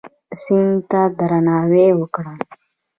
[0.41, 2.33] سیند ته درناوی وکړه.